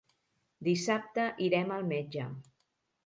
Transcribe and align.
Dissabte 0.67 1.25
irem 1.49 1.75
al 1.77 1.85
metge. 1.93 2.27